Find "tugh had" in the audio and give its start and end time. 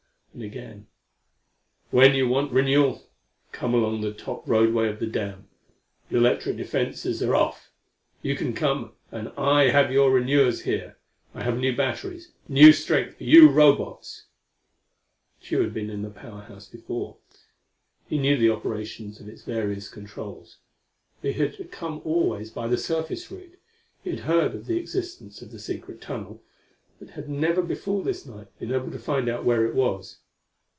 15.59-15.73